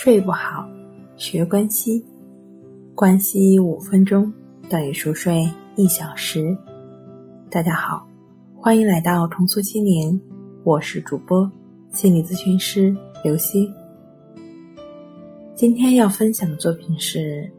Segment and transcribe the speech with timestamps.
[0.00, 0.64] 睡不好，
[1.16, 2.06] 学关西，
[2.94, 4.32] 关西五分钟
[4.70, 6.56] 等于熟睡一小时。
[7.50, 8.06] 大家好，
[8.54, 10.20] 欢迎来到重塑心灵，
[10.62, 11.50] 我是主播
[11.90, 13.68] 心理咨询师刘星。
[15.56, 17.50] 今天要分享的作品是：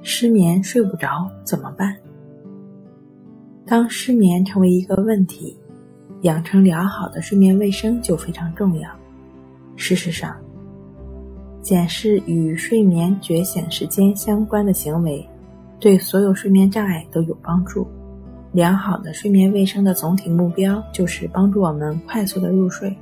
[0.00, 1.92] 失眠睡不着怎么办？
[3.66, 5.58] 当失眠成为一个问题，
[6.22, 8.88] 养成良好的睡眠卫生就非常重要。
[9.74, 10.36] 事实上，
[11.60, 15.28] 检视与睡眠觉醒时间相关的行为，
[15.78, 17.86] 对所有睡眠障碍都有帮助。
[18.52, 22.96] 良好的睡眠卫生的总体目标就是帮助我们快速的入睡，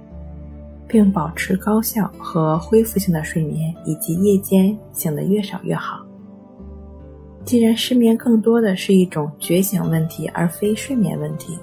[0.88, 6.04] 并保持高效和恢复性的睡眠，以及夜间醒得越少越好。
[7.44, 11.56] 既然失眠更多的是一种觉醒问题，而非睡眠问题，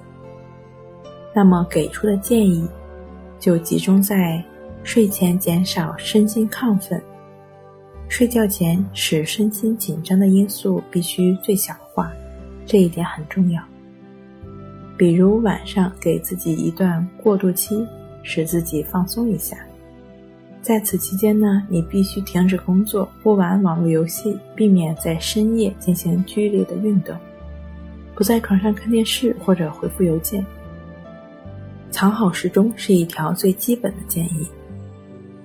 [1.36, 2.66] 那么给出的建议
[3.40, 4.42] 就集中在。
[4.84, 7.02] 睡前减少身心亢奋，
[8.10, 12.12] 睡觉前使身心紧张的因素必须最小化，
[12.66, 13.64] 这一点很重要。
[14.98, 17.88] 比如晚上给自己一段过渡期，
[18.22, 19.58] 使自己放松一下。
[20.62, 27.18] 在此期间呢，你必须停止工作，不玩网络游戏，避免在深夜进行剧烈的运动，
[28.16, 30.46] 不在床上看电视或者回复邮件。
[31.90, 34.48] 藏好时钟是一条最基本的建议。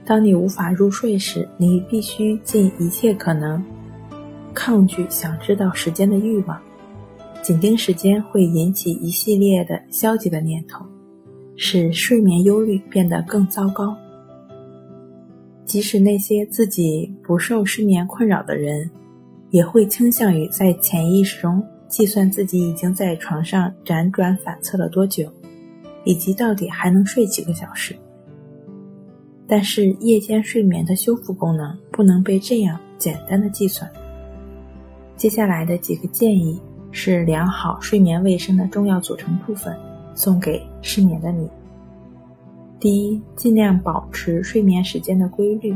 [0.09, 3.63] 当你无法入睡时，你必须尽一切可能
[4.55, 6.59] 抗拒想知道时间的欲望。
[7.43, 10.83] 紧盯时间会引起一系列的消极的念头，
[11.57, 13.95] 使睡眠忧虑变得更糟糕。
[15.67, 18.91] 即使那些自己不受失眠困扰的人，
[19.51, 25.31] 也会倾向于在潜意识中计算自己已经在床上辗转反侧了多久，
[26.05, 27.95] 以及到底还能睡几个小时。
[29.51, 33.91] 但是夜间睡眠的修复功能不能被这样简单的计算。
[35.17, 36.61] 接下来的几个建议
[36.93, 39.75] 是良好睡眠卫生的重要组成部分，
[40.15, 41.49] 送给失眠的你。
[42.79, 45.75] 第一，尽量保持睡眠时间的规律。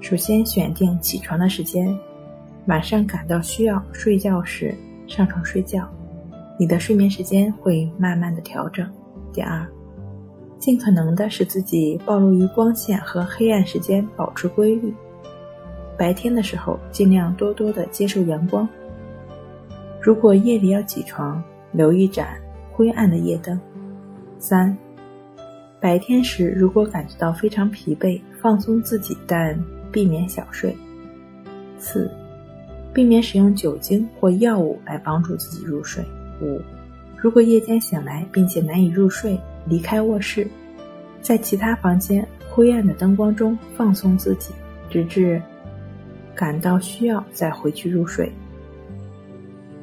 [0.00, 1.94] 首先选定起床的时间，
[2.66, 4.74] 晚上感到需要睡觉时
[5.06, 5.86] 上床睡觉，
[6.58, 8.90] 你的睡眠时间会慢慢的调整。
[9.34, 9.68] 第二。
[10.60, 14.94] 尽可能的使自己暴露于光线和黑暗时间保持规律。
[15.96, 18.68] 白天的时候，尽量多多的接受阳光。
[20.00, 22.36] 如果夜里要起床，留一盏
[22.72, 23.58] 灰暗的夜灯。
[24.38, 24.76] 三，
[25.80, 29.58] 白天时如果感觉到非常疲惫，放松自己，但
[29.90, 30.76] 避免小睡。
[31.78, 32.10] 四，
[32.92, 36.04] 避免使用酒精或药物来帮助自己入睡。
[36.42, 36.60] 五，
[37.16, 39.38] 如果夜间醒来并且难以入睡。
[39.70, 40.46] 离开卧室，
[41.22, 44.52] 在其他房间灰暗的灯光中放松自己，
[44.90, 45.40] 直至
[46.34, 48.30] 感到需要再回去入睡。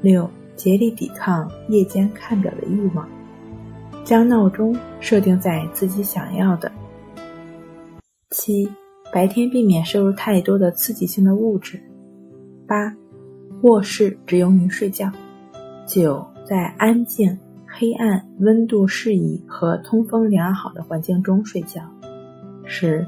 [0.02, 3.08] 六，竭力抵抗夜间看表的欲望，
[4.04, 6.72] 将闹钟设定在自己想要的。
[8.32, 8.70] 七，
[9.12, 11.82] 白天避免摄入太多的刺激性的物质。
[12.68, 12.94] 八，
[13.62, 15.10] 卧室只用于睡觉。
[15.88, 17.40] 九，在安静。
[17.80, 21.80] 黑暗、温度适宜和通风良好的环境中睡觉。
[22.66, 23.06] 十，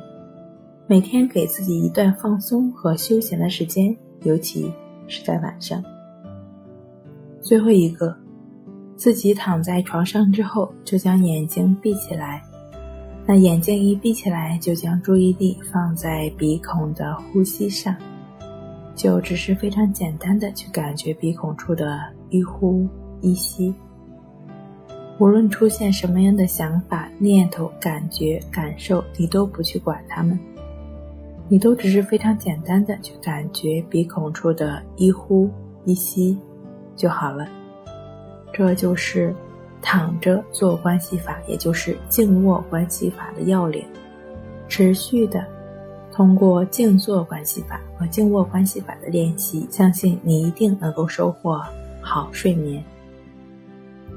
[0.85, 4.71] 每天给自己一段放松和休闲的时间，尤其
[5.07, 5.83] 是在晚上。
[7.41, 8.15] 最后一个，
[8.95, 12.39] 自己躺在床上之后，就将眼睛闭起来。
[13.25, 17.95] 那眼睛一闭起来，就将注意力放在鼻孔的呼吸上，
[18.93, 21.99] 就只是非常简单的去感觉鼻孔处的
[22.29, 22.87] 一呼
[23.21, 23.73] 一吸。
[25.19, 30.39] 无论出现什么样的想法、念头、感觉、感受，你都不去管它们，
[31.49, 35.49] 你都只是非常简单的去感觉鼻孔处的一呼
[35.83, 36.37] 一吸
[36.95, 37.45] 就好了。
[38.53, 39.35] 这就是
[39.81, 43.83] 躺着做关系法，也就是静卧关系法的要领。
[44.69, 45.45] 持续的
[46.13, 51.61] 通过静坐关系法和静卧关系法的练习，相信你一定能够收获
[51.99, 52.81] 好睡眠。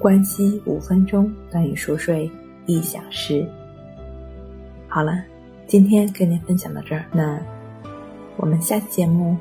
[0.02, 2.28] 关机五分钟等于熟睡
[2.66, 3.48] 一小时。
[4.88, 5.12] 好了，
[5.68, 7.40] 今天跟您分享到这儿，那
[8.36, 9.36] 我们下期节目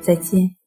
[0.00, 0.59] 再见。